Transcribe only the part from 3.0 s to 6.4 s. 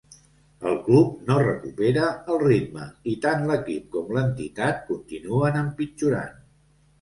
i tant l'equip com l'entitat continuen empitjorant.